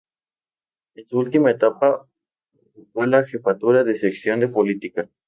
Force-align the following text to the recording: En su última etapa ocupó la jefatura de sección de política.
En 0.95 1.05
su 1.05 1.19
última 1.19 1.51
etapa 1.51 2.07
ocupó 2.65 3.05
la 3.05 3.23
jefatura 3.23 3.83
de 3.83 3.93
sección 3.93 4.39
de 4.39 4.47
política. 4.47 5.07